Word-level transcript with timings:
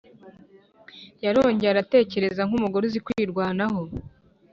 yarongeye 1.25 1.71
aratekereza 1.71 2.41
nkumugore 2.47 2.83
uzikwirwanaho. 2.85 3.81